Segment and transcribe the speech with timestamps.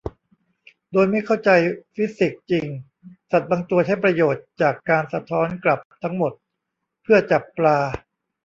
[0.91, 1.49] โดยไม่เข้าใจ
[1.95, 2.65] ฟิสิกส์จริง
[3.31, 6.33] สัตว์บางตัวใช้ประโยชน์จากการสะท้อนกลับทั้งหมด
[7.03, 7.77] เพื่อจับปลา